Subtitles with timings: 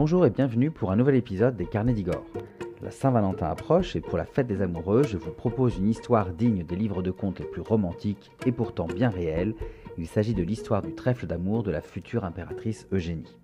[0.00, 2.24] Bonjour et bienvenue pour un nouvel épisode des Carnets d'Igor.
[2.82, 6.62] La Saint-Valentin approche et pour la fête des amoureux, je vous propose une histoire digne
[6.62, 9.56] des livres de contes les plus romantiques et pourtant bien réels.
[9.98, 13.36] Il s'agit de l'histoire du trèfle d'amour de la future impératrice Eugénie.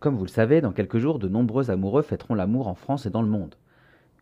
[0.00, 3.10] Comme vous le savez, dans quelques jours, de nombreux amoureux fêteront l'amour en France et
[3.10, 3.54] dans le monde.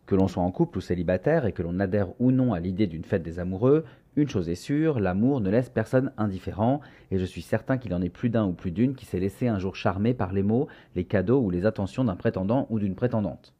[0.05, 2.87] Que l'on soit en couple ou célibataire et que l'on adhère ou non à l'idée
[2.87, 7.25] d'une fête des amoureux, une chose est sûre, l'amour ne laisse personne indifférent, et je
[7.25, 9.75] suis certain qu'il en est plus d'un ou plus d'une qui s'est laissé un jour
[9.75, 13.53] charmer par les mots, les cadeaux ou les attentions d'un prétendant ou d'une prétendante.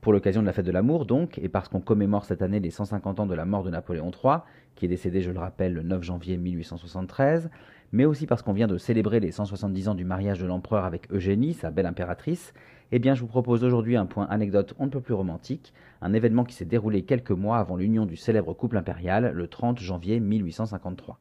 [0.00, 2.70] Pour l'occasion de la fête de l'amour, donc, et parce qu'on commémore cette année les
[2.70, 4.38] 150 ans de la mort de Napoléon III,
[4.76, 7.50] qui est décédé, je le rappelle, le 9 janvier 1873,
[7.90, 11.10] mais aussi parce qu'on vient de célébrer les 170 ans du mariage de l'empereur avec
[11.12, 12.54] Eugénie, sa belle impératrice,
[12.92, 16.12] eh bien je vous propose aujourd'hui un point anecdote on ne peut plus romantique, un
[16.12, 20.20] événement qui s'est déroulé quelques mois avant l'union du célèbre couple impérial, le 30 janvier
[20.20, 21.18] 1853.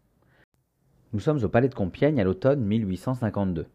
[1.14, 3.66] Nous sommes au palais de Compiègne à l'automne 1852.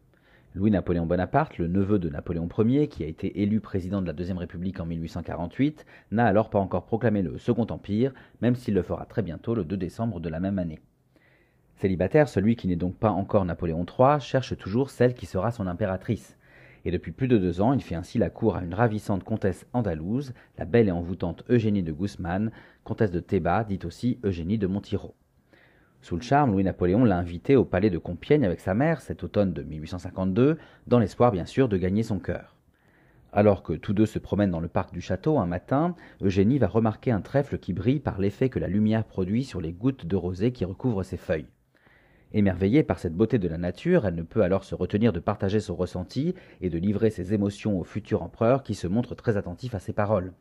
[0.55, 4.37] Louis-Napoléon Bonaparte, le neveu de Napoléon Ier, qui a été élu président de la Deuxième
[4.37, 9.07] République en 1848, n'a alors pas encore proclamé le Second Empire, même s'il le fera
[9.07, 10.79] très bientôt le 2 décembre de la même année.
[11.77, 15.65] Célibataire, celui qui n'est donc pas encore Napoléon III cherche toujours celle qui sera son
[15.65, 16.37] impératrice.
[16.85, 19.65] Et depuis plus de deux ans, il fait ainsi la cour à une ravissante comtesse
[19.73, 22.51] andalouse, la belle et envoûtante Eugénie de Guzman,
[22.83, 25.15] comtesse de Théba, dite aussi Eugénie de Montiro.
[26.03, 29.53] Sous le charme, Louis-Napoléon l'a invitée au palais de Compiègne avec sa mère cet automne
[29.53, 32.57] de 1852, dans l'espoir bien sûr de gagner son cœur.
[33.31, 36.67] Alors que tous deux se promènent dans le parc du château un matin, Eugénie va
[36.67, 40.17] remarquer un trèfle qui brille par l'effet que la lumière produit sur les gouttes de
[40.17, 41.47] rosée qui recouvrent ses feuilles.
[42.33, 45.61] Émerveillée par cette beauté de la nature, elle ne peut alors se retenir de partager
[45.61, 49.73] son ressenti et de livrer ses émotions au futur empereur qui se montre très attentif
[49.73, 50.33] à ses paroles.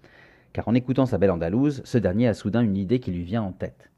[0.52, 3.42] Car en écoutant sa belle Andalouse, ce dernier a soudain une idée qui lui vient
[3.42, 3.92] en tête.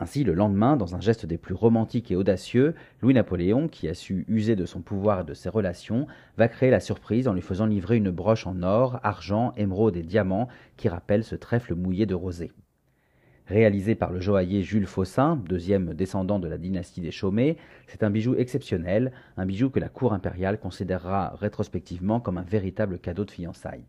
[0.00, 4.24] Ainsi, le lendemain, dans un geste des plus romantiques et audacieux, Louis-Napoléon, qui a su
[4.28, 7.66] user de son pouvoir et de ses relations, va créer la surprise en lui faisant
[7.66, 12.14] livrer une broche en or, argent, émeraude et diamant qui rappelle ce trèfle mouillé de
[12.14, 12.52] rosée.
[13.48, 17.56] Réalisé par le joaillier Jules Faussin, deuxième descendant de la dynastie des Chaumet,
[17.88, 22.98] c'est un bijou exceptionnel, un bijou que la cour impériale considérera rétrospectivement comme un véritable
[22.98, 23.86] cadeau de fiançailles.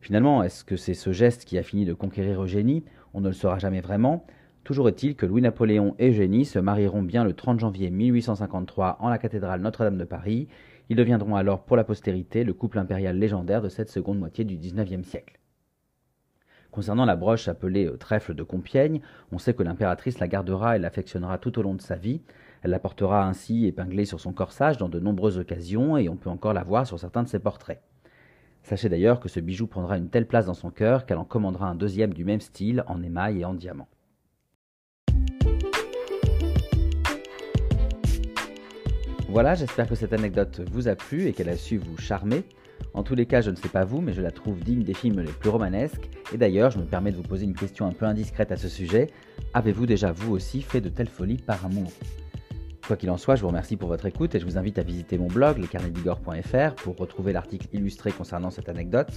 [0.00, 2.84] Finalement, est-ce que c'est ce geste qui a fini de conquérir Eugénie?
[3.12, 4.26] On ne le saura jamais vraiment,
[4.64, 9.18] Toujours est-il que Louis-Napoléon et Eugénie se marieront bien le 30 janvier 1853 en la
[9.18, 10.48] cathédrale Notre-Dame de Paris.
[10.88, 14.56] Ils deviendront alors pour la postérité le couple impérial légendaire de cette seconde moitié du
[14.56, 15.38] XIXe siècle.
[16.70, 20.78] Concernant la broche appelée euh, trèfle de Compiègne, on sait que l'impératrice la gardera et
[20.78, 22.22] l'affectionnera tout au long de sa vie.
[22.62, 26.30] Elle la portera ainsi épinglée sur son corsage dans de nombreuses occasions et on peut
[26.30, 27.82] encore la voir sur certains de ses portraits.
[28.62, 31.68] Sachez d'ailleurs que ce bijou prendra une telle place dans son cœur qu'elle en commandera
[31.68, 33.88] un deuxième du même style en émail et en diamant.
[39.34, 42.44] Voilà, j'espère que cette anecdote vous a plu et qu'elle a su vous charmer.
[42.92, 44.94] En tous les cas, je ne sais pas vous, mais je la trouve digne des
[44.94, 46.08] films les plus romanesques.
[46.32, 48.68] Et d'ailleurs, je me permets de vous poser une question un peu indiscrète à ce
[48.68, 49.10] sujet.
[49.52, 51.90] Avez-vous déjà vous aussi fait de telles folies par amour?
[52.86, 54.84] Quoi qu'il en soit, je vous remercie pour votre écoute et je vous invite à
[54.84, 59.10] visiter mon blog, lescarnetsbigor.fr, pour retrouver l'article illustré concernant cette anecdote.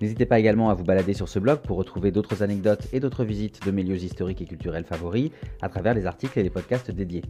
[0.00, 3.24] N'hésitez pas également à vous balader sur ce blog pour retrouver d'autres anecdotes et d'autres
[3.24, 6.90] visites de mes lieux historiques et culturels favoris à travers les articles et les podcasts
[6.90, 7.24] dédiés.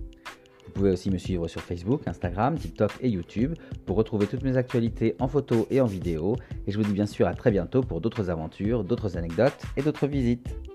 [0.70, 3.54] Vous pouvez aussi me suivre sur Facebook, Instagram, TikTok et YouTube
[3.86, 6.36] pour retrouver toutes mes actualités en photo et en vidéo.
[6.68, 9.82] Et je vous dis bien sûr à très bientôt pour d'autres aventures, d'autres anecdotes et
[9.82, 10.69] d'autres visites.